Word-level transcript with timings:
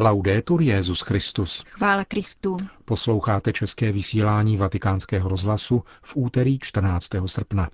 Laudetur 0.00 0.62
Jezus 0.62 1.00
Christus. 1.00 1.64
Chvála 1.66 2.04
Kristu. 2.04 2.56
Posloucháte 2.84 3.52
české 3.52 3.92
vysílání 3.92 4.56
Vatikánského 4.56 5.28
rozhlasu 5.28 5.82
v 6.02 6.16
úterý 6.16 6.58
14. 6.58 7.08
srpna. 7.26 7.70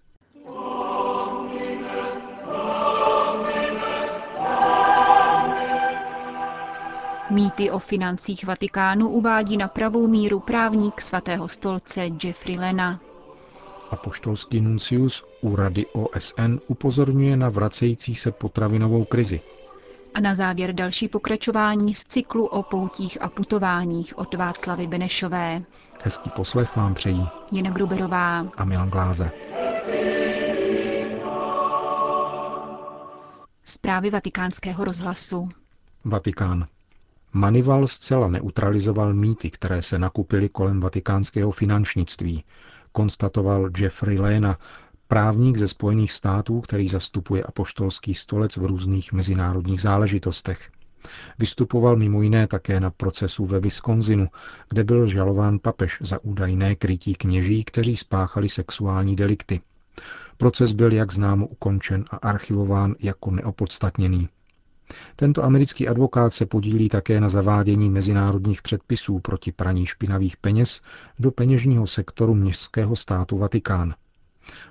Mýty 7.30 7.70
o 7.70 7.79
financích 7.79 8.45
Vatikánu 8.45 9.09
uvádí 9.09 9.56
na 9.56 9.68
pravou 9.68 10.09
míru 10.09 10.41
právník 10.41 11.00
svatého 11.00 11.48
stolce 11.48 12.09
Jeffrey 12.25 12.59
Lena. 12.59 13.00
Apoštolský 13.91 14.61
nuncius 14.61 15.25
u 15.41 15.56
Rady 15.56 15.86
OSN 15.86 16.59
upozorňuje 16.66 17.36
na 17.36 17.48
vracející 17.48 18.14
se 18.14 18.32
potravinovou 18.32 19.04
krizi. 19.04 19.41
A 20.14 20.20
na 20.20 20.34
závěr 20.34 20.72
další 20.72 21.08
pokračování 21.08 21.94
z 21.94 22.04
cyklu 22.04 22.46
o 22.46 22.62
poutích 22.62 23.22
a 23.22 23.28
putováních 23.28 24.18
od 24.18 24.34
Václavy 24.34 24.86
Benešové. 24.86 25.62
Hezký 26.02 26.30
poslech 26.30 26.77
vám 26.77 26.95
přejí 26.95 27.27
Jena 27.52 27.70
Gruberová 27.70 28.46
a 28.56 28.64
Milan 28.64 28.91
Glázer. 28.91 29.30
Zprávy 33.64 34.10
vatikánského 34.10 34.84
rozhlasu. 34.84 35.48
Vatikán. 36.05 36.66
Manival 37.33 37.86
zcela 37.86 38.28
neutralizoval 38.28 39.14
mýty, 39.14 39.50
které 39.50 39.83
se 39.83 39.98
nakupily 39.98 40.48
kolem 40.48 40.80
vatikánského 40.80 41.50
finančnictví, 41.50 42.44
konstatoval 42.92 43.70
Jeffrey 43.78 44.19
Lena, 44.19 44.58
právník 45.14 45.56
ze 45.56 45.68
Spojených 45.68 46.12
států, 46.12 46.60
který 46.60 46.88
zastupuje 46.88 47.42
apoštolský 47.42 48.14
stolec 48.14 48.56
v 48.56 48.64
různých 48.64 49.12
mezinárodních 49.12 49.80
záležitostech. 49.80 50.70
Vystupoval 51.38 51.96
mimo 51.96 52.22
jiné 52.22 52.46
také 52.46 52.80
na 52.80 52.91
procesu 52.91 53.46
ve 53.46 53.60
Wisconsinu, 53.60 54.28
kde 54.69 54.84
byl 54.84 55.06
žalován 55.06 55.58
papež 55.58 55.98
za 56.00 56.24
údajné 56.24 56.74
krytí 56.74 57.14
kněží, 57.14 57.64
kteří 57.64 57.97
spáchali 57.97 58.48
sexuální 58.48 59.16
delikty. 59.16 59.61
Proces 60.36 60.72
byl, 60.72 60.92
jak 60.92 61.12
známo, 61.12 61.46
ukončen 61.46 62.05
a 62.11 62.17
archivován 62.17 62.94
jako 63.00 63.30
neopodstatněný. 63.30 64.28
Tento 65.17 65.44
americký 65.44 65.89
advokát 65.89 66.30
se 66.30 66.46
podílí 66.46 66.89
také 66.89 67.20
na 67.20 67.28
zavádění 67.28 67.91
mezinárodních 67.91 68.62
předpisů 68.62 69.19
proti 69.19 69.52
praní 69.52 69.86
špinavých 69.86 70.36
peněz 70.36 70.80
do 71.19 71.30
peněžního 71.30 71.86
sektoru 71.86 72.34
městského 72.34 72.96
státu 72.96 73.39
Vatikán. 73.39 73.94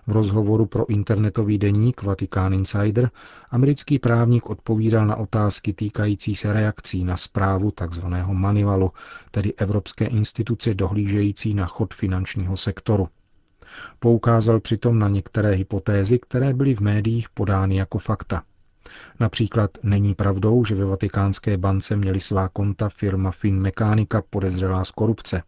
V 0.08 0.12
rozhovoru 0.12 0.66
pro 0.66 0.90
internetový 0.90 1.58
deník 1.58 2.04
Vatikán 2.04 2.54
Insider 2.54 3.10
americký 3.50 4.00
právník 4.00 4.50
odpovídal 4.50 5.08
na 5.08 5.16
otázky 5.16 5.74
týkající 5.74 6.36
se 6.36 6.54
reakcí 6.54 7.04
na 7.04 7.18
zprávu 7.18 7.72
tzv. 7.72 8.06
Manivalu, 8.32 8.92
tedy 9.32 9.54
Evropské 9.54 10.06
instituce 10.06 10.74
dohlížející 10.74 11.54
na 11.54 11.66
chod 11.66 11.94
finančního 11.94 12.58
sektoru. 12.58 13.08
Poukázal 14.00 14.60
přitom 14.60 15.00
na 15.00 15.10
některé 15.10 15.50
hypotézy, 15.50 16.20
které 16.20 16.54
byly 16.54 16.76
v 16.76 16.80
médiích 16.80 17.30
podány 17.30 17.76
jako 17.76 17.98
fakta. 17.98 18.44
Například 19.20 19.72
není 19.84 20.16
pravdou, 20.16 20.66
že 20.66 20.76
ve 20.76 20.86
vatikánské 20.86 21.58
bance 21.58 21.96
měli 21.96 22.20
svá 22.20 22.50
konta 22.50 22.90
firma 22.90 23.32
Finmechanica 23.32 24.22
podezřelá 24.30 24.86
z 24.86 24.92
korupce. 24.92 25.44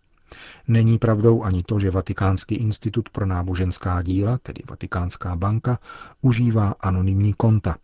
Není 0.67 0.97
pravdou 0.97 1.43
ani 1.43 1.63
to, 1.63 1.79
že 1.79 1.91
Vatikánský 1.91 2.55
institut 2.55 3.09
pro 3.09 3.25
náboženská 3.25 4.01
díla, 4.01 4.37
tedy 4.37 4.61
Vatikánská 4.69 5.35
banka, 5.35 5.79
užívá 6.21 6.75
anonymní 6.79 7.33
konta. 7.33 7.75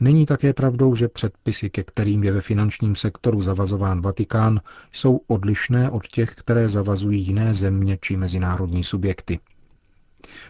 Není 0.00 0.26
také 0.26 0.52
pravdou, 0.52 0.94
že 0.94 1.08
předpisy, 1.08 1.70
ke 1.70 1.82
kterým 1.82 2.24
je 2.24 2.32
ve 2.32 2.40
finančním 2.40 2.94
sektoru 2.94 3.42
zavazován 3.42 4.00
Vatikán, 4.00 4.60
jsou 4.92 5.20
odlišné 5.26 5.90
od 5.90 6.06
těch, 6.06 6.34
které 6.34 6.68
zavazují 6.68 7.20
jiné 7.26 7.54
země 7.54 7.98
či 8.00 8.16
mezinárodní 8.16 8.84
subjekty. 8.84 9.40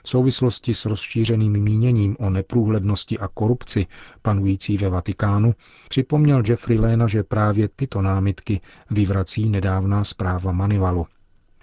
V 0.03 0.09
souvislosti 0.09 0.75
s 0.75 0.85
rozšířeným 0.85 1.53
míněním 1.53 2.17
o 2.19 2.31
neprůhlednosti 2.31 3.19
a 3.19 3.29
korupci 3.29 3.87
panující 4.23 4.77
ve 4.77 4.89
Vatikánu 4.89 5.55
připomněl 5.89 6.43
Jeffrey 6.49 6.79
Lena, 6.79 7.07
že 7.07 7.23
právě 7.23 7.69
tyto 7.69 8.03
námitky 8.03 8.61
vyvrací 8.91 9.49
nedávná 9.49 10.05
zpráva 10.05 10.53
Manivalu. 10.53 11.07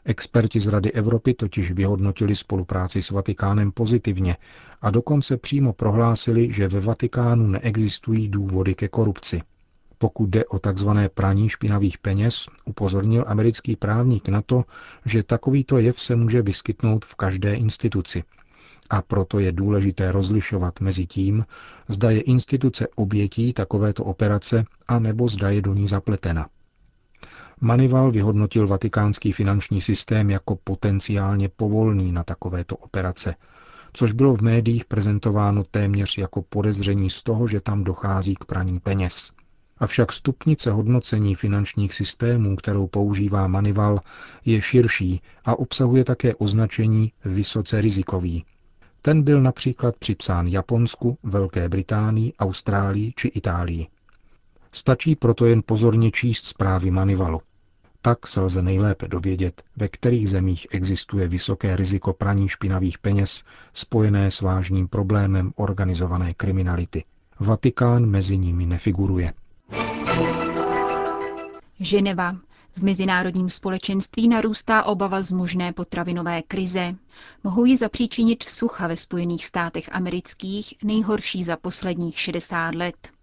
Experti 0.09 0.59
z 0.59 0.67
Rady 0.67 0.91
Evropy 0.91 1.33
totiž 1.33 1.71
vyhodnotili 1.71 2.35
spolupráci 2.35 3.01
s 3.01 3.11
Vatikánem 3.11 3.71
pozitivně 3.71 4.37
a 4.81 4.91
dokonce 4.91 5.37
přímo 5.37 5.73
prohlásili, 5.73 6.51
že 6.51 6.67
ve 6.67 6.79
Vatikánu 6.79 7.47
neexistují 7.47 8.27
důvody 8.29 8.75
ke 8.75 8.87
korupci. 8.87 9.41
Pokud 9.97 10.29
jde 10.29 10.45
o 10.45 10.59
tzv. 10.59 10.89
praní 11.13 11.49
špinavých 11.49 11.97
peněz, 11.97 12.45
upozornil 12.65 13.23
americký 13.27 13.75
právník 13.75 14.27
na 14.29 14.41
to, 14.41 14.63
že 15.05 15.23
takovýto 15.23 15.77
jev 15.77 15.99
se 16.01 16.15
může 16.15 16.41
vyskytnout 16.41 17.05
v 17.05 17.15
každé 17.15 17.53
instituci. 17.55 18.23
A 18.89 19.01
proto 19.01 19.39
je 19.39 19.51
důležité 19.51 20.11
rozlišovat 20.11 20.79
mezi 20.79 21.05
tím, 21.05 21.45
zda 21.87 22.11
je 22.11 22.21
instituce 22.21 22.87
obětí 22.95 23.53
takovéto 23.53 24.03
operace, 24.03 24.65
a 24.87 24.99
nebo 24.99 25.27
zda 25.27 25.49
je 25.49 25.61
do 25.61 25.73
ní 25.73 25.87
zapletena. 25.87 26.47
Manival 27.61 28.11
vyhodnotil 28.11 28.67
vatikánský 28.67 29.31
finanční 29.31 29.81
systém 29.81 30.29
jako 30.29 30.55
potenciálně 30.63 31.49
povolný 31.49 32.11
na 32.11 32.23
takovéto 32.23 32.75
operace, 32.75 33.35
což 33.93 34.11
bylo 34.11 34.35
v 34.35 34.41
médiích 34.41 34.85
prezentováno 34.85 35.63
téměř 35.63 36.17
jako 36.17 36.41
podezření 36.41 37.09
z 37.09 37.23
toho, 37.23 37.47
že 37.47 37.61
tam 37.61 37.83
dochází 37.83 38.35
k 38.35 38.45
praní 38.45 38.79
peněz. 38.79 39.31
Avšak 39.77 40.13
stupnice 40.13 40.71
hodnocení 40.71 41.35
finančních 41.35 41.93
systémů, 41.93 42.55
kterou 42.55 42.87
používá 42.87 43.47
Manival, 43.47 43.99
je 44.45 44.61
širší 44.61 45.21
a 45.45 45.59
obsahuje 45.59 46.03
také 46.03 46.35
označení 46.35 47.11
vysoce 47.25 47.81
rizikový. 47.81 48.45
Ten 49.01 49.23
byl 49.23 49.41
například 49.41 49.97
připsán 49.97 50.47
Japonsku, 50.47 51.17
Velké 51.23 51.69
Británii, 51.69 52.33
Austrálii 52.39 53.13
či 53.15 53.27
Itálii. 53.27 53.87
Stačí 54.71 55.15
proto 55.15 55.45
jen 55.45 55.61
pozorně 55.65 56.11
číst 56.11 56.45
zprávy 56.45 56.91
Manivalu. 56.91 57.41
Tak 58.01 58.27
se 58.27 58.41
lze 58.41 58.61
nejlépe 58.61 59.07
dovědět, 59.07 59.63
ve 59.75 59.87
kterých 59.87 60.29
zemích 60.29 60.67
existuje 60.71 61.27
vysoké 61.27 61.75
riziko 61.75 62.13
praní 62.13 62.47
špinavých 62.47 62.97
peněz 62.97 63.43
spojené 63.73 64.31
s 64.31 64.41
vážným 64.41 64.87
problémem 64.87 65.51
organizované 65.55 66.33
kriminality. 66.33 67.03
Vatikán 67.39 68.05
mezi 68.05 68.37
nimi 68.37 68.65
nefiguruje. 68.65 69.33
Ženeva. 71.79 72.35
V 72.71 72.83
mezinárodním 72.83 73.49
společenství 73.49 74.27
narůstá 74.27 74.83
obava 74.83 75.21
z 75.21 75.31
možné 75.31 75.73
potravinové 75.73 76.41
krize. 76.41 76.95
Mohou 77.43 77.65
ji 77.65 77.77
zapříčinit 77.77 78.43
sucha 78.43 78.87
ve 78.87 78.97
Spojených 78.97 79.45
státech 79.45 79.89
amerických, 79.91 80.73
nejhorší 80.83 81.43
za 81.43 81.57
posledních 81.57 82.19
60 82.19 82.75
let. 82.75 83.16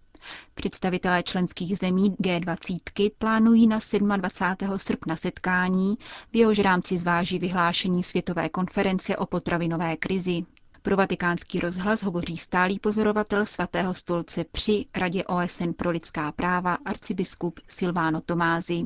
Představitelé 0.55 1.23
členských 1.23 1.77
zemí 1.77 2.15
G20 2.21 3.11
plánují 3.17 3.67
na 3.67 3.79
27. 4.17 4.77
srpna 4.77 5.15
setkání, 5.15 5.95
v 6.33 6.35
jehož 6.37 6.59
rámci 6.59 6.97
zváží 6.97 7.39
vyhlášení 7.39 8.03
světové 8.03 8.49
konference 8.49 9.17
o 9.17 9.25
potravinové 9.25 9.95
krizi. 9.97 10.41
Pro 10.85 10.95
vatikánský 10.95 11.59
rozhlas 11.59 12.03
hovoří 12.03 12.37
stálý 12.37 12.79
pozorovatel 12.79 13.45
svatého 13.45 13.93
stolce 13.93 14.43
při 14.51 14.85
Radě 14.97 15.23
OSN 15.23 15.71
pro 15.77 15.89
lidská 15.89 16.31
práva 16.31 16.77
arcibiskup 16.85 17.59
Silvano 17.67 18.21
Tomázi. 18.21 18.81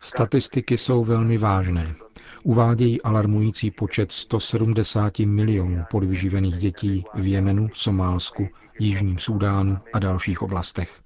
Statistiky 0.00 0.78
jsou 0.78 1.04
velmi 1.04 1.38
vážné. 1.38 1.84
Uvádějí 2.42 3.02
alarmující 3.02 3.70
počet 3.70 4.12
170 4.12 5.18
milionů 5.18 5.84
podvyživených 5.90 6.56
dětí 6.56 7.04
v 7.14 7.26
Jemenu, 7.26 7.68
Somálsku, 7.72 8.48
Jižním 8.78 9.18
Súdánu 9.18 9.78
a 9.92 9.98
dalších 9.98 10.42
oblastech. 10.42 11.00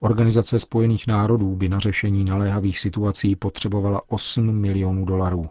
Organizace 0.00 0.58
spojených 0.58 1.06
národů 1.06 1.56
by 1.56 1.68
na 1.68 1.78
řešení 1.78 2.24
naléhavých 2.24 2.78
situací 2.78 3.36
potřebovala 3.36 4.02
8 4.08 4.60
milionů 4.60 5.04
dolarů 5.04 5.48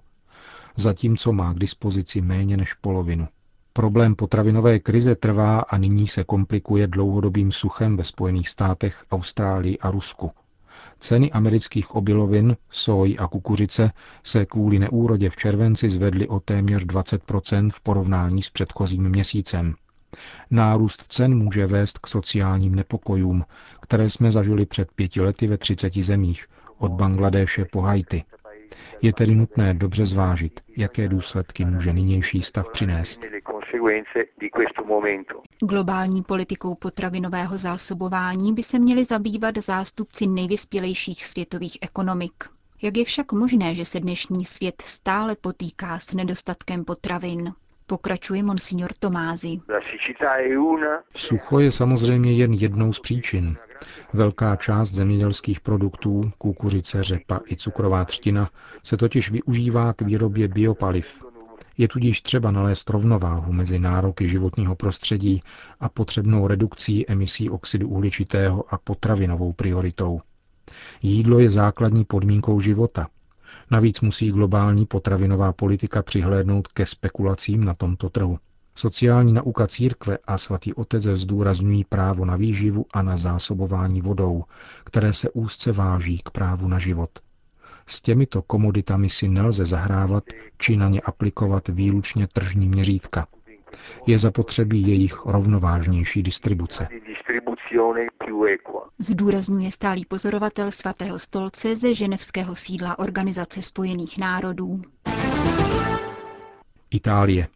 zatímco 0.77 1.33
má 1.33 1.53
k 1.53 1.59
dispozici 1.59 2.21
méně 2.21 2.57
než 2.57 2.73
polovinu. 2.73 3.27
Problém 3.73 4.15
potravinové 4.15 4.79
krize 4.79 5.15
trvá 5.15 5.59
a 5.59 5.77
nyní 5.77 6.07
se 6.07 6.23
komplikuje 6.23 6.87
dlouhodobým 6.87 7.51
suchem 7.51 7.97
ve 7.97 8.03
Spojených 8.03 8.49
státech, 8.49 9.03
Austrálii 9.11 9.77
a 9.77 9.91
Rusku. 9.91 10.31
Ceny 10.99 11.31
amerických 11.31 11.95
obilovin, 11.95 12.57
soj 12.69 13.15
a 13.19 13.27
kukuřice 13.27 13.91
se 14.23 14.45
kvůli 14.45 14.79
neúrodě 14.79 15.29
v 15.29 15.35
červenci 15.35 15.89
zvedly 15.89 16.27
o 16.27 16.39
téměř 16.39 16.85
20% 16.85 17.69
v 17.69 17.81
porovnání 17.81 18.41
s 18.41 18.49
předchozím 18.49 19.09
měsícem. 19.09 19.75
Nárůst 20.51 21.05
cen 21.07 21.37
může 21.37 21.65
vést 21.65 21.97
k 21.97 22.07
sociálním 22.07 22.75
nepokojům, 22.75 23.45
které 23.81 24.09
jsme 24.09 24.31
zažili 24.31 24.65
před 24.65 24.91
pěti 24.91 25.21
lety 25.21 25.47
ve 25.47 25.57
30 25.57 25.95
zemích, 25.95 26.45
od 26.77 26.91
Bangladéše 26.91 27.65
po 27.65 27.81
Haiti. 27.81 28.23
Je 29.01 29.13
tedy 29.13 29.35
nutné 29.35 29.73
dobře 29.73 30.05
zvážit, 30.05 30.59
jaké 30.77 31.07
důsledky 31.07 31.65
může 31.65 31.93
nynější 31.93 32.41
stav 32.41 32.71
přinést. 32.71 33.25
Globální 35.59 36.23
politikou 36.23 36.75
potravinového 36.75 37.57
zásobování 37.57 38.53
by 38.53 38.63
se 38.63 38.79
měli 38.79 39.03
zabývat 39.03 39.57
zástupci 39.57 40.27
nejvyspělejších 40.27 41.25
světových 41.25 41.77
ekonomik. 41.81 42.33
Jak 42.81 42.97
je 42.97 43.05
však 43.05 43.31
možné, 43.31 43.75
že 43.75 43.85
se 43.85 43.99
dnešní 43.99 44.45
svět 44.45 44.81
stále 44.85 45.35
potýká 45.35 45.99
s 45.99 46.13
nedostatkem 46.13 46.85
potravin? 46.85 47.53
Pokračuje 47.87 48.43
monsignor 48.43 48.89
Tomázy. 48.99 49.59
Sucho 51.15 51.59
je 51.59 51.71
samozřejmě 51.71 52.33
jen 52.33 52.53
jednou 52.53 52.93
z 52.93 52.99
příčin. 52.99 53.57
Velká 54.13 54.55
část 54.55 54.91
zemědělských 54.91 55.59
produktů, 55.59 56.31
kukuřice, 56.37 57.03
řepa 57.03 57.39
i 57.51 57.55
cukrová 57.55 58.05
třtina, 58.05 58.49
se 58.83 58.97
totiž 58.97 59.31
využívá 59.31 59.93
k 59.93 60.01
výrobě 60.01 60.47
biopaliv. 60.47 61.25
Je 61.77 61.87
tudíž 61.87 62.21
třeba 62.21 62.51
nalézt 62.51 62.89
rovnováhu 62.89 63.53
mezi 63.53 63.79
nároky 63.79 64.29
životního 64.29 64.75
prostředí 64.75 65.43
a 65.79 65.89
potřebnou 65.89 66.47
redukcí 66.47 67.09
emisí 67.09 67.49
oxidu 67.49 67.89
uhličitého 67.89 68.73
a 68.73 68.77
potravinovou 68.77 69.53
prioritou. 69.53 70.21
Jídlo 71.01 71.39
je 71.39 71.49
základní 71.49 72.05
podmínkou 72.05 72.59
života. 72.59 73.07
Navíc 73.71 74.01
musí 74.01 74.31
globální 74.31 74.85
potravinová 74.85 75.53
politika 75.53 76.01
přihlédnout 76.01 76.67
ke 76.67 76.85
spekulacím 76.85 77.63
na 77.63 77.73
tomto 77.73 78.09
trhu. 78.09 78.39
Sociální 78.75 79.33
nauka 79.33 79.67
církve 79.67 80.17
a 80.27 80.37
svatý 80.37 80.73
otec 80.73 81.03
zdůrazňují 81.03 81.83
právo 81.83 82.25
na 82.25 82.35
výživu 82.35 82.85
a 82.93 83.01
na 83.01 83.17
zásobování 83.17 84.01
vodou, 84.01 84.43
které 84.83 85.13
se 85.13 85.29
úzce 85.29 85.71
váží 85.71 86.17
k 86.23 86.29
právu 86.29 86.67
na 86.67 86.79
život. 86.79 87.09
S 87.87 88.01
těmito 88.01 88.41
komoditami 88.41 89.09
si 89.09 89.27
nelze 89.27 89.65
zahrávat 89.65 90.23
či 90.57 90.77
na 90.77 90.89
ně 90.89 91.01
aplikovat 91.01 91.67
výlučně 91.67 92.27
tržní 92.33 92.67
měřítka. 92.67 93.27
Je 94.07 94.19
zapotřebí 94.19 94.87
jejich 94.87 95.25
rovnovážnější 95.25 96.23
distribuce. 96.23 96.87
Zdůrazňuje 98.99 99.71
stálý 99.71 100.05
pozorovatel 100.05 100.71
svatého 100.71 101.19
stolce 101.19 101.75
ze 101.75 101.93
ženevského 101.93 102.55
sídla 102.55 102.99
Organizace 102.99 103.61
spojených 103.61 104.17
národů. 104.17 104.81
Itálie. 106.91 107.47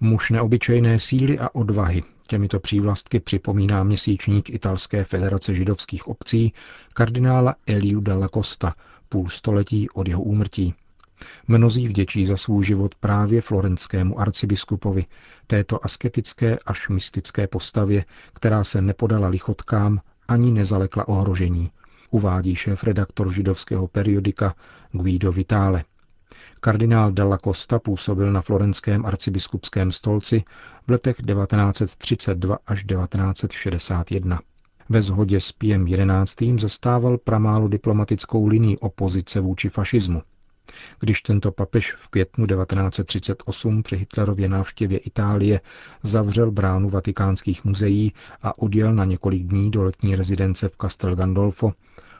Muž 0.00 0.30
neobyčejné 0.30 0.98
síly 0.98 1.38
a 1.38 1.54
odvahy. 1.54 2.02
Těmito 2.28 2.60
přívlastky 2.60 3.20
připomíná 3.20 3.84
měsíčník 3.84 4.50
Italské 4.50 5.04
federace 5.04 5.54
židovských 5.54 6.08
obcí 6.08 6.52
kardinála 6.94 7.54
Eliu 7.66 8.00
della 8.00 8.28
Costa, 8.28 8.74
půl 9.08 9.28
století 9.30 9.90
od 9.90 10.08
jeho 10.08 10.22
úmrtí. 10.22 10.74
Mnozí 11.48 11.88
vděčí 11.88 12.26
za 12.26 12.36
svůj 12.36 12.64
život 12.64 12.94
právě 12.94 13.40
florenskému 13.40 14.20
arcibiskupovi, 14.20 15.04
této 15.46 15.84
asketické 15.84 16.58
až 16.66 16.88
mystické 16.88 17.46
postavě, 17.46 18.04
která 18.32 18.64
se 18.64 18.82
nepodala 18.82 19.28
lichotkám 19.28 20.00
ani 20.28 20.52
nezalekla 20.52 21.08
ohrožení, 21.08 21.70
uvádí 22.10 22.54
šéf 22.54 22.84
redaktor 22.84 23.32
židovského 23.32 23.88
periodika 23.88 24.54
Guido 24.92 25.32
Vitale. 25.32 25.84
Kardinál 26.60 27.12
Della 27.12 27.38
Costa 27.38 27.78
působil 27.78 28.32
na 28.32 28.42
florenském 28.42 29.06
arcibiskupském 29.06 29.92
stolci 29.92 30.44
v 30.86 30.90
letech 30.90 31.16
1932 31.16 32.58
až 32.66 32.84
1961. 32.84 34.40
Ve 34.88 35.02
shodě 35.02 35.40
s 35.40 35.52
Piem 35.52 35.86
XI. 36.24 36.58
zastával 36.58 37.18
pramálo 37.18 37.68
diplomatickou 37.68 38.46
linii 38.46 38.76
opozice 38.78 39.40
vůči 39.40 39.68
fašismu. 39.68 40.22
Když 41.00 41.22
tento 41.22 41.52
papež 41.52 41.92
v 41.92 42.08
květnu 42.08 42.46
1938 42.46 43.82
při 43.82 43.96
Hitlerově 43.96 44.48
návštěvě 44.48 44.98
Itálie 44.98 45.60
zavřel 46.02 46.50
bránu 46.50 46.90
vatikánských 46.90 47.64
muzeí 47.64 48.12
a 48.42 48.58
odjel 48.58 48.94
na 48.94 49.04
několik 49.04 49.42
dní 49.42 49.70
do 49.70 49.82
letní 49.82 50.16
rezidence 50.16 50.68
v 50.68 50.76
Castel 50.80 51.16
Gandolfo, 51.16 51.72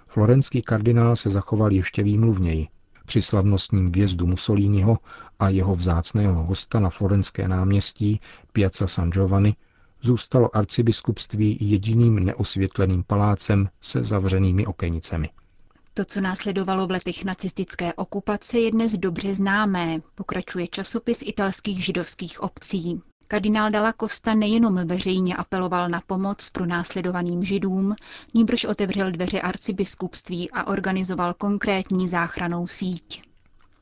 florenský 0.07 0.63
kardinál 0.63 1.17
se 1.17 1.31
zachoval 1.31 1.73
ještě 1.73 2.03
výmluvněji. 2.03 2.69
Při 3.07 3.23
slavnostním 3.23 3.93
vjezdu 3.93 4.27
Mussoliniho 4.27 4.99
a 5.39 5.49
jeho 5.49 5.75
vzácného 5.75 6.43
hosta 6.43 6.81
na 6.81 6.91
florenské 6.91 7.49
náměstí 7.49 8.21
Piazza 8.53 8.87
San 8.87 9.11
Giovanni 9.11 9.57
zůstalo 10.01 10.57
arcibiskupství 10.57 11.59
jediným 11.61 12.25
neosvětleným 12.25 13.03
palácem 13.03 13.69
se 13.81 14.03
zavřenými 14.03 14.67
okenicemi. 14.67 15.29
To, 15.95 16.05
co 16.05 16.21
následovalo 16.21 16.87
v 16.87 16.91
letech 16.91 17.25
nacistické 17.25 17.93
okupace, 17.95 18.59
je 18.59 18.71
dnes 18.71 18.93
dobře 18.93 19.35
známé, 19.35 20.01
pokračuje 20.15 20.69
časopis 20.69 21.23
italských 21.23 21.85
židovských 21.85 22.41
obcí. 22.43 23.01
Kardinál 23.29 23.71
Dalla 23.71 23.93
Costa 24.01 24.35
nejenom 24.35 24.87
veřejně 24.87 25.37
apeloval 25.37 25.89
na 25.89 26.01
pomoc 26.07 26.51
pro 26.51 26.67
následovaným 26.67 27.45
židům, 27.45 27.95
nýbrž 28.35 28.65
otevřel 28.65 29.11
dveře 29.13 29.41
arcibiskupství 29.41 30.51
a 30.51 30.67
organizoval 30.67 31.35
konkrétní 31.35 32.09
záchranou 32.09 32.67
síť. 32.67 33.23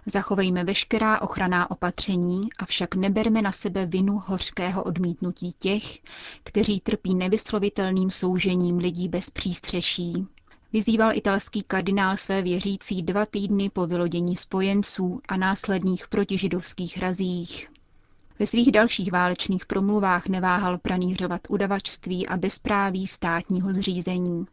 Zachovejme 0.07 0.65
veškerá 0.65 1.21
ochranná 1.21 1.71
opatření, 1.71 2.49
avšak 2.59 2.95
neberme 2.95 3.43
na 3.43 3.53
sebe 3.53 3.87
vinu 3.87 4.23
hořkého 4.27 4.83
odmítnutí 4.83 5.53
těch, 5.59 5.99
kteří 6.45 6.81
trpí 6.81 7.15
nevyslovitelným 7.15 8.11
soužením 8.11 8.79
lidí 8.79 9.09
bez 9.09 9.31
přístřeší, 9.31 10.27
Vyzýval 10.73 11.17
italský 11.17 11.63
kardinál 11.63 12.17
své 12.17 12.43
věřící 12.43 13.03
dva 13.03 13.27
týdny 13.27 13.71
po 13.71 13.87
vylodění 13.87 14.37
spojenců 14.37 15.21
a 15.29 15.37
následných 15.37 16.09
protižidovských 16.09 16.99
razích. 16.99 17.71
Ve 18.39 18.47
svých 18.47 18.73
dalších 18.73 19.13
válečných 19.13 19.67
promluvách 19.67 20.27
neváhal 20.27 20.79
pranířovat 20.79 21.41
udavačství 21.49 22.27
a 22.27 22.37
bezpráví 22.37 23.07
státního 23.07 23.73
zřízení. 23.73 24.47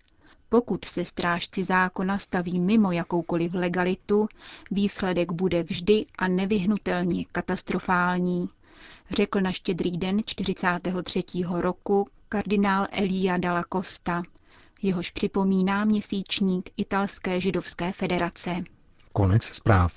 Pokud 0.50 0.86
se 0.86 1.06
strážci 1.06 1.64
zákona 1.64 2.18
staví 2.18 2.60
mimo 2.60 2.92
jakoukoliv 2.92 3.54
legalitu, 3.54 4.28
výsledek 4.72 5.31
bude 5.31 5.64
vždy 5.64 6.06
a 6.18 6.28
nevyhnutelně 6.28 7.25
katastrofální, 7.31 8.50
řekl 9.12 9.42
na 9.42 9.52
štědrý 9.52 9.98
den 9.98 10.19
43. 10.25 11.24
roku 11.50 12.08
kardinál 12.30 12.88
Elia 12.92 13.38
Dalla 13.38 13.64
Costa, 13.74 14.24
jehož 14.81 15.12
připomíná 15.12 15.85
měsíčník 15.85 16.69
Italské 16.77 17.39
židovské 17.41 17.91
federace. 17.91 18.63
Konec 19.13 19.44
zpráv. 19.44 19.94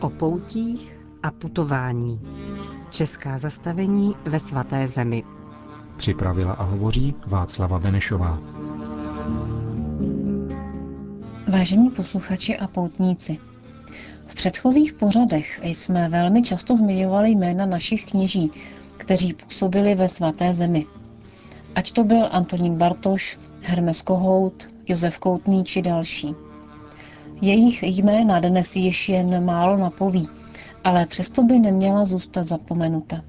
O 0.00 0.10
poutích 0.10 0.98
a 1.22 1.30
putování. 1.30 2.20
Česká 2.90 3.38
zastavení 3.38 4.14
ve 4.24 4.38
svaté 4.38 4.88
zemi. 4.88 5.24
Připravila 5.96 6.52
a 6.52 6.62
hovoří 6.62 7.14
Václava 7.26 7.78
Benešová. 7.78 8.38
Vážení 11.52 11.90
posluchači 11.90 12.56
a 12.56 12.66
poutníci, 12.66 13.38
v 14.26 14.34
předchozích 14.34 14.92
pořadech 14.92 15.60
jsme 15.62 16.08
velmi 16.08 16.42
často 16.42 16.76
zmiňovali 16.76 17.30
jména 17.30 17.66
našich 17.66 18.06
kněží, 18.06 18.50
kteří 18.96 19.32
působili 19.32 19.94
ve 19.94 20.08
svaté 20.08 20.54
zemi. 20.54 20.86
Ať 21.74 21.92
to 21.92 22.04
byl 22.04 22.28
Antonín 22.30 22.78
Bartoš, 22.78 23.38
Hermes 23.60 24.02
Kohout, 24.02 24.68
Josef 24.88 25.18
Koutný 25.18 25.64
či 25.64 25.82
další. 25.82 26.34
Jejich 27.40 27.82
jména 27.82 28.40
dnes 28.40 28.76
již 28.76 29.08
jen 29.08 29.44
málo 29.44 29.76
napoví, 29.76 30.28
ale 30.84 31.06
přesto 31.06 31.42
by 31.42 31.58
neměla 31.58 32.04
zůstat 32.04 32.44
zapomenuta. 32.44 33.24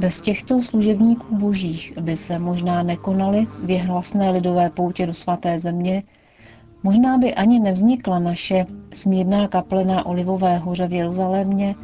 Bez 0.00 0.20
těchto 0.20 0.62
služebníků 0.62 1.36
božích 1.36 1.98
by 2.00 2.16
se 2.16 2.38
možná 2.38 2.82
nekonaly 2.82 3.46
věhlasné 3.62 4.30
lidové 4.30 4.70
poutě 4.70 5.06
do 5.06 5.14
svaté 5.14 5.58
země, 5.58 6.02
Možná 6.84 7.18
by 7.18 7.34
ani 7.34 7.60
nevznikla 7.60 8.18
naše 8.18 8.66
smírná 8.94 9.48
kaple 9.48 9.84
na 9.84 10.06
Olivové 10.06 10.58
hoře 10.58 10.88
v 10.88 10.92
Jeruzalémě, 10.92 11.74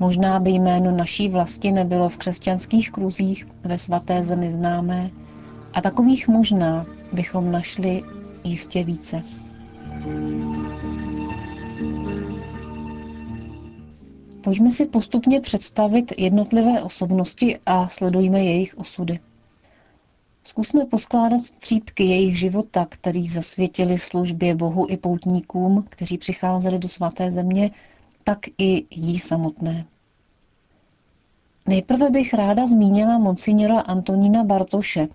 možná 0.00 0.40
by 0.40 0.50
jméno 0.50 0.96
naší 0.96 1.28
vlasti 1.28 1.72
nebylo 1.72 2.08
v 2.08 2.16
křesťanských 2.16 2.90
kruzích 2.90 3.46
ve 3.64 3.78
svaté 3.78 4.24
zemi 4.24 4.50
známé 4.50 5.10
a 5.72 5.80
takových 5.80 6.28
možná 6.28 6.86
bychom 7.12 7.52
našli 7.52 8.02
jistě 8.44 8.84
více. 8.84 9.22
Pojďme 14.44 14.72
si 14.72 14.86
postupně 14.86 15.40
představit 15.40 16.12
jednotlivé 16.18 16.82
osobnosti 16.82 17.58
a 17.66 17.88
sledujme 17.88 18.44
jejich 18.44 18.78
osudy. 18.78 19.18
Zkusme 20.46 20.84
poskládat 20.84 21.38
střípky 21.38 22.04
jejich 22.04 22.38
života, 22.38 22.86
který 22.88 23.28
zasvětili 23.28 23.98
službě 23.98 24.54
Bohu 24.54 24.86
i 24.90 24.96
poutníkům, 24.96 25.84
kteří 25.88 26.18
přicházeli 26.18 26.78
do 26.78 26.88
svaté 26.88 27.32
země, 27.32 27.70
tak 28.24 28.38
i 28.58 28.86
jí 28.90 29.18
samotné. 29.18 29.84
Nejprve 31.66 32.10
bych 32.10 32.34
ráda 32.34 32.66
zmínila 32.66 33.18
monsignora 33.18 33.80
Antonína 33.80 34.44
Bartoše, 34.44 35.08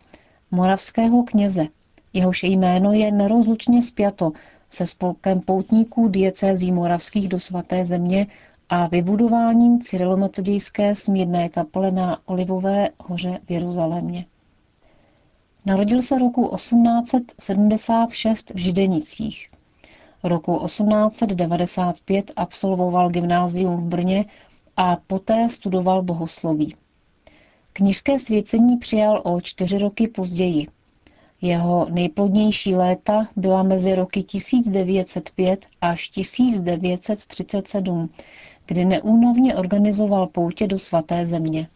moravského 0.51 1.23
kněze, 1.23 1.67
jehož 2.13 2.43
jméno 2.43 2.93
je 2.93 3.11
nerozlučně 3.11 3.83
spjato 3.83 4.31
se 4.69 4.87
spolkem 4.87 5.41
poutníků 5.41 6.07
diecézí 6.07 6.71
moravských 6.71 7.29
do 7.29 7.39
svaté 7.39 7.85
země 7.85 8.27
a 8.69 8.87
vybudováním 8.87 9.81
cyrilometodějské 9.81 10.95
smírné 10.95 11.49
kaple 11.49 11.91
na 11.91 12.19
Olivové 12.25 12.89
hoře 12.99 13.39
v 13.47 13.51
Jeruzalémě. 13.51 14.25
Narodil 15.69 16.01
se 16.01 16.19
roku 16.19 16.51
1876 16.55 18.49
v 18.49 18.57
Židenicích. 18.57 19.47
Roku 20.23 20.59
1895 20.65 22.31
absolvoval 22.35 23.09
gymnázium 23.09 23.77
v 23.77 23.83
Brně 23.83 24.25
a 24.77 24.97
poté 25.07 25.49
studoval 25.49 26.01
bohosloví. 26.01 26.75
Knižské 27.73 28.19
svěcení 28.19 28.77
přijal 28.77 29.21
o 29.25 29.41
čtyři 29.41 29.77
roky 29.77 30.07
později. 30.07 30.67
Jeho 31.41 31.87
nejplodnější 31.89 32.75
léta 32.75 33.27
byla 33.35 33.63
mezi 33.63 33.95
roky 33.95 34.23
1905 34.23 35.65
až 35.81 36.09
1937, 36.09 38.09
kdy 38.65 38.85
neúnavně 38.85 39.55
organizoval 39.55 40.27
poutě 40.27 40.67
do 40.67 40.79
svaté 40.79 41.25
země. 41.25 41.67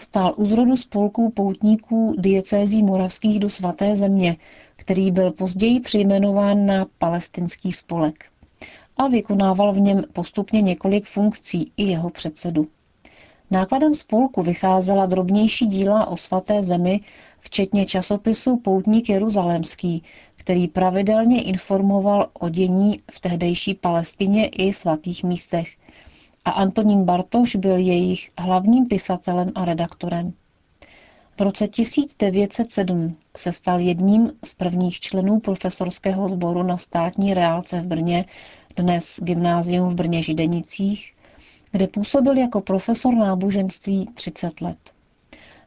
Stál 0.00 0.34
u 0.36 0.44
zrodu 0.44 0.76
spolků 0.76 1.30
poutníků 1.30 2.14
diecézí 2.18 2.82
moravských 2.82 3.40
do 3.40 3.50
svaté 3.50 3.96
země, 3.96 4.36
který 4.76 5.12
byl 5.12 5.32
později 5.32 5.80
přejmenován 5.80 6.66
na 6.66 6.86
palestinský 6.98 7.72
spolek 7.72 8.24
a 8.96 9.08
vykonával 9.08 9.72
v 9.72 9.80
něm 9.80 10.04
postupně 10.12 10.62
několik 10.62 11.06
funkcí 11.06 11.72
i 11.76 11.84
jeho 11.84 12.10
předsedu. 12.10 12.68
Nákladem 13.50 13.94
spolku 13.94 14.42
vycházela 14.42 15.06
drobnější 15.06 15.66
díla 15.66 16.06
o 16.06 16.16
svaté 16.16 16.62
zemi, 16.62 17.00
včetně 17.40 17.86
časopisu 17.86 18.56
Poutník 18.56 19.08
Jeruzalémský, 19.08 20.02
který 20.36 20.68
pravidelně 20.68 21.42
informoval 21.42 22.28
o 22.32 22.48
dění 22.48 23.00
v 23.12 23.20
tehdejší 23.20 23.74
Palestině 23.74 24.48
i 24.48 24.72
svatých 24.72 25.24
místech. 25.24 25.68
A 26.46 26.50
Antonín 26.50 27.04
Bartoš 27.04 27.56
byl 27.56 27.76
jejich 27.76 28.30
hlavním 28.38 28.86
pisatelem 28.86 29.52
a 29.54 29.64
redaktorem. 29.64 30.32
V 31.38 31.40
roce 31.40 31.68
1907 31.68 33.16
se 33.36 33.52
stal 33.52 33.80
jedním 33.80 34.30
z 34.44 34.54
prvních 34.54 35.00
členů 35.00 35.40
profesorského 35.40 36.28
sboru 36.28 36.62
na 36.62 36.78
státní 36.78 37.34
reálce 37.34 37.80
v 37.80 37.86
Brně, 37.86 38.24
dnes 38.76 39.20
gymnázium 39.22 39.88
v 39.88 39.94
Brně 39.94 40.22
Židenicích, 40.22 41.14
kde 41.72 41.86
působil 41.88 42.38
jako 42.38 42.60
profesor 42.60 43.14
náboženství 43.14 44.08
30 44.14 44.60
let. 44.60 44.78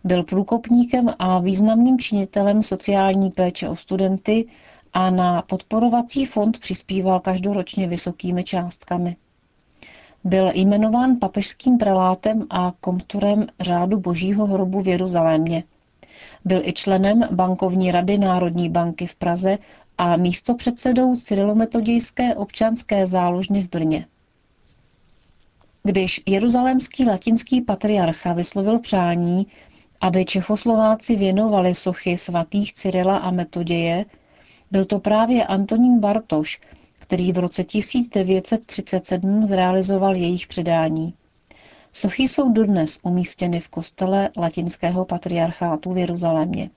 Byl 0.03 0.23
průkopníkem 0.23 1.09
a 1.19 1.39
významným 1.39 1.99
činitelem 1.99 2.63
sociální 2.63 3.29
péče 3.31 3.69
o 3.69 3.75
studenty 3.75 4.45
a 4.93 5.09
na 5.09 5.41
podporovací 5.41 6.25
fond 6.25 6.59
přispíval 6.59 7.19
každoročně 7.19 7.87
vysokými 7.87 8.43
částkami. 8.43 9.15
Byl 10.23 10.51
jmenován 10.53 11.15
papežským 11.15 11.77
prelátem 11.77 12.45
a 12.49 12.73
komturem 12.81 13.47
řádu 13.59 13.99
Božího 13.99 14.45
hrobu 14.45 14.81
v 14.81 14.87
Jeruzalémě. 14.87 15.63
Byl 16.45 16.61
i 16.65 16.73
členem 16.73 17.21
bankovní 17.31 17.91
rady 17.91 18.17
Národní 18.17 18.69
banky 18.69 19.07
v 19.07 19.15
Praze 19.15 19.57
a 19.97 20.17
místopředsedou 20.17 21.15
Cyrilometodějské 21.15 22.35
občanské 22.35 23.07
záložny 23.07 23.63
v 23.63 23.69
Brně. 23.69 24.05
Když 25.83 26.21
jeruzalémský 26.25 27.05
latinský 27.05 27.61
patriarcha 27.61 28.33
vyslovil 28.33 28.79
přání, 28.79 29.47
aby 30.01 30.25
Čechoslováci 30.25 31.15
věnovali 31.15 31.75
sochy 31.75 32.17
svatých 32.17 32.73
Cyrila 32.73 33.17
a 33.17 33.31
Metoděje, 33.31 34.05
byl 34.71 34.85
to 34.85 34.99
právě 34.99 35.45
Antonín 35.45 35.99
Bartoš, 35.99 36.59
který 37.09 37.31
v 37.31 37.37
roce 37.37 37.63
1937 37.63 39.43
zrealizoval 39.43 40.15
jejich 40.15 40.47
předání. 40.47 41.13
Sochy 41.93 42.23
jsou 42.23 42.51
dodnes 42.53 42.99
umístěny 43.03 43.59
v 43.59 43.69
kostele 43.69 44.29
latinského 44.37 45.05
patriarchátu 45.05 45.93
v 45.93 45.97
Jeruzalémě. 45.97 46.69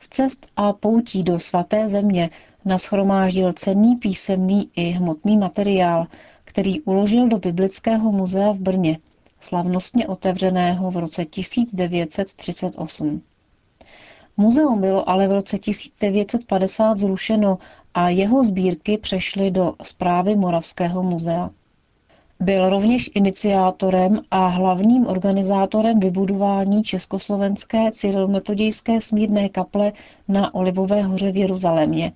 Z 0.00 0.08
cest 0.08 0.46
a 0.56 0.72
poutí 0.72 1.22
do 1.22 1.40
svaté 1.40 1.88
země 1.88 2.30
naschromáždil 2.64 3.52
cenný 3.52 3.96
písemný 3.96 4.70
i 4.76 4.90
hmotný 4.90 5.36
materiál, 5.36 6.06
který 6.44 6.80
uložil 6.80 7.28
do 7.28 7.38
Biblického 7.38 8.12
muzea 8.12 8.52
v 8.52 8.58
Brně, 8.58 8.98
slavnostně 9.40 10.06
otevřeného 10.06 10.90
v 10.90 10.96
roce 10.96 11.24
1938. 11.24 13.22
Muzeum 14.40 14.80
bylo 14.80 15.08
ale 15.08 15.28
v 15.28 15.32
roce 15.32 15.58
1950 15.58 16.98
zrušeno 16.98 17.58
a 17.94 18.08
jeho 18.08 18.44
sbírky 18.44 18.98
přešly 18.98 19.50
do 19.50 19.74
zprávy 19.82 20.36
Moravského 20.36 21.02
muzea. 21.02 21.50
Byl 22.40 22.70
rovněž 22.70 23.10
iniciátorem 23.14 24.20
a 24.30 24.46
hlavním 24.46 25.06
organizátorem 25.06 26.00
vybudování 26.00 26.82
Československé 26.82 27.92
cyrilmetodějské 27.92 29.00
smírné 29.00 29.48
kaple 29.48 29.92
na 30.28 30.54
Olivové 30.54 31.02
hoře 31.02 31.32
v 31.32 31.36
Jeruzalémě. 31.36 32.12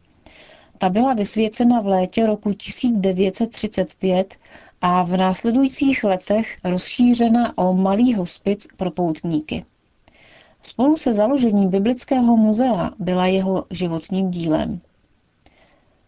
Ta 0.78 0.88
byla 0.88 1.14
vysvěcena 1.14 1.80
v 1.80 1.86
létě 1.86 2.26
roku 2.26 2.52
1935 2.52 4.34
a 4.80 5.02
v 5.02 5.16
následujících 5.16 6.04
letech 6.04 6.58
rozšířena 6.64 7.58
o 7.58 7.72
malý 7.72 8.14
hospic 8.14 8.66
pro 8.76 8.90
poutníky. 8.90 9.64
Spolu 10.62 10.96
se 10.96 11.14
založením 11.14 11.70
Biblického 11.70 12.36
muzea 12.36 12.90
byla 12.98 13.26
jeho 13.26 13.64
životním 13.70 14.30
dílem. 14.30 14.80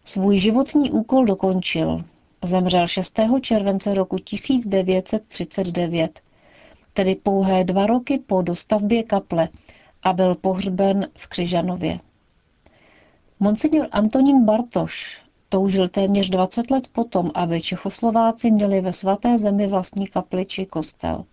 Svůj 0.05 0.39
životní 0.39 0.91
úkol 0.91 1.25
dokončil. 1.25 2.03
Zemřel 2.43 2.87
6. 2.87 3.19
července 3.41 3.93
roku 3.93 4.17
1939, 4.17 6.21
tedy 6.93 7.15
pouhé 7.15 7.63
dva 7.63 7.85
roky 7.85 8.19
po 8.27 8.41
dostavbě 8.41 9.03
kaple 9.03 9.49
a 10.03 10.13
byl 10.13 10.35
pohřben 10.35 11.07
v 11.17 11.27
Křižanově. 11.27 11.99
Monsignor 13.39 13.87
Antonín 13.91 14.45
Bartoš 14.45 15.21
toužil 15.49 15.89
téměř 15.89 16.29
20 16.29 16.71
let 16.71 16.87
potom, 16.87 17.31
aby 17.33 17.61
Čechoslováci 17.61 18.51
měli 18.51 18.81
ve 18.81 18.93
svaté 18.93 19.39
zemi 19.39 19.67
vlastní 19.67 20.07
kapli 20.07 20.45
či 20.45 20.65
kostel. 20.65 21.25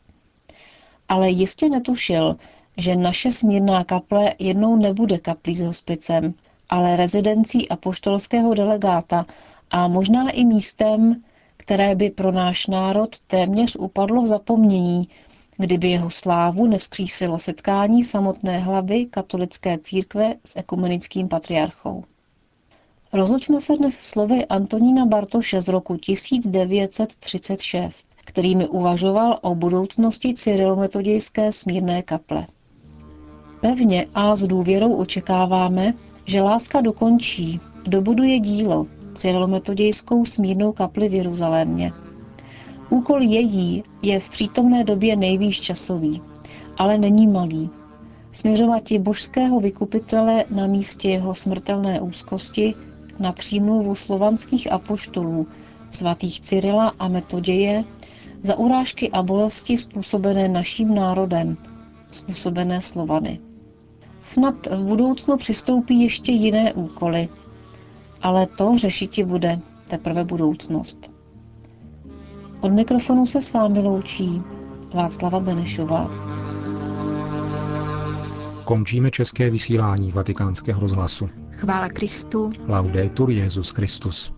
Ale 1.09 1.31
jistě 1.31 1.69
netušil, 1.69 2.37
že 2.77 2.97
naše 2.97 3.33
smírná 3.33 3.85
kaple 3.85 4.35
jednou 4.39 4.77
nebude 4.77 5.19
kaplí 5.19 5.57
s 5.57 5.61
hospicem, 5.61 6.35
ale 6.69 6.97
rezidencí 6.97 7.69
apoštolského 7.69 8.55
delegáta 8.55 9.25
a 9.71 9.89
možná 9.89 10.31
i 10.31 10.45
místem, 10.45 11.23
které 11.57 11.95
by 11.95 12.11
pro 12.11 12.33
náš 12.33 12.67
národ 12.67 13.21
téměř 13.27 13.77
upadlo 13.77 14.23
v 14.23 14.27
zapomnění, 14.27 15.09
kdyby 15.57 15.91
jeho 15.91 16.11
slávu 16.11 16.67
nevzkřísilo 16.67 17.39
setkání 17.39 18.05
samotné 18.05 18.59
hlavy 18.59 19.07
katolické 19.07 19.79
církve 19.79 20.35
s 20.45 20.57
ekumenickým 20.57 21.29
patriarchou. 21.29 22.05
Rozlučme 23.13 23.61
se 23.61 23.77
dnes 23.77 23.95
slovy 23.95 24.47
Antonína 24.47 25.07
Bartoše 25.07 25.63
z 25.63 25.69
roku 25.69 25.97
1936, 25.97 28.07
kterými 28.25 28.69
uvažoval 28.69 29.39
o 29.43 29.55
budoucnosti 29.55 30.35
cyrilometodějské 30.35 31.53
smírné 31.53 32.03
kaple. 32.03 32.47
Pevně 33.63 34.07
a 34.15 34.37
s 34.37 34.43
důvěrou 34.43 34.95
očekáváme, 34.95 35.95
že 36.25 36.43
láska 36.43 36.81
dokončí, 36.81 37.61
dobuduje 37.89 38.41
dílo, 38.41 38.87
cyrilometodějskou 39.15 40.25
smírnou 40.25 40.73
kapli 40.73 41.09
v 41.09 41.15
Jeruzalémě. 41.15 41.93
Úkol 42.91 43.23
její 43.23 43.83
je 44.03 44.21
v 44.21 44.29
přítomné 44.29 44.85
době 44.85 45.17
nejvýš 45.17 45.61
časový, 45.61 46.23
ale 46.79 46.99
není 46.99 47.27
malý. 47.27 47.71
Směřovat 48.33 48.91
je 48.91 48.99
božského 48.99 49.61
vykupitele 49.61 50.45
na 50.51 50.67
místě 50.67 51.11
jeho 51.11 51.35
smrtelné 51.35 52.01
úzkosti 52.01 52.75
na 53.19 53.33
přímluvu 53.33 53.95
slovanských 53.95 54.73
apoštolů, 54.73 55.47
svatých 55.91 56.41
Cyrila 56.41 56.93
a 56.99 57.09
Metoděje, 57.09 57.85
za 58.43 58.59
urážky 58.59 59.11
a 59.11 59.23
bolesti 59.23 59.79
způsobené 59.79 60.49
naším 60.49 60.95
národem, 60.95 61.57
způsobené 62.11 62.81
Slovany. 62.81 63.52
Snad 64.25 64.67
v 64.67 64.85
budoucnu 64.85 65.37
přistoupí 65.37 66.03
ještě 66.03 66.33
jiné 66.33 66.73
úkoly, 66.73 67.29
ale 68.23 68.47
to 68.47 68.79
řešiti 68.79 69.25
bude 69.25 69.61
teprve 69.89 70.25
budoucnost. 70.25 71.11
Od 72.61 72.73
mikrofonu 72.73 73.27
se 73.27 73.43
s 73.43 73.53
vámi 73.53 73.79
loučí 73.79 74.43
Václava 74.95 75.41
Benešová. 75.41 76.11
Končíme 78.65 79.11
české 79.11 79.51
vysílání 79.51 80.13
vatikánského 80.13 80.81
rozhlasu. 80.81 81.29
Chvála 81.51 81.89
Kristu. 81.89 82.51
Laudetur 82.69 83.31
Jezus 83.31 83.71
Christus. 83.71 84.33